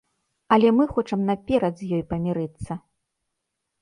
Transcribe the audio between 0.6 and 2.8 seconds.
мы хочам наперад з ёй памірыцца!